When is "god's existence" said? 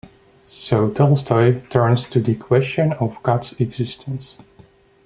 3.21-4.35